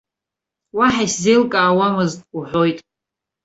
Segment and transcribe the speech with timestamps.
[0.77, 2.77] Уаҳа изеилкаауамызт уҳәоит.